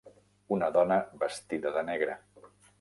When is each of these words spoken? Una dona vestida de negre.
Una 0.57 0.69
dona 0.77 0.97
vestida 1.25 1.77
de 1.79 1.87
negre. 1.93 2.19